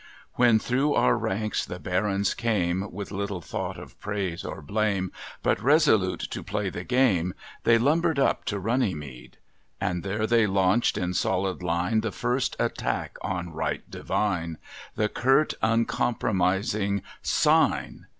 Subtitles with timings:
[0.33, 5.11] "When through our ranks the Barons came, With little thought of praise or blame,
[5.43, 7.35] But resolute to play the game,
[7.65, 9.37] They lumbered up to Runnymede;
[9.79, 14.57] And there they launched in solid line, The first attack on Right Divine â
[14.95, 18.07] The curt, uncompromising 'Sign!'